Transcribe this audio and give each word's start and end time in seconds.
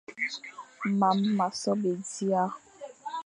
Mam 0.99 1.19
ma 1.37 1.47
sobe 1.61 1.91
dia, 2.09 2.43